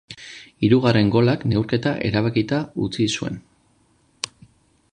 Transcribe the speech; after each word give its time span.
Hirugarren 0.67 1.11
golak 1.15 1.43
neurketa 1.51 1.91
erabakita 2.09 2.63
utzi 2.87 3.07
zuen. 3.19 3.41